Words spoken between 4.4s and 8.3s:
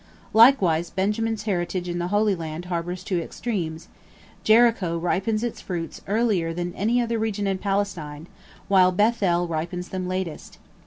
Jericho ripens its fruits earlier than any other region in Palestine,